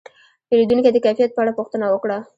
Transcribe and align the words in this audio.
پیرودونکی 0.47 0.91
د 0.93 0.97
کیفیت 1.05 1.31
په 1.33 1.41
اړه 1.43 1.51
پوښتنه 1.59 1.85
وکړه. 1.89 2.17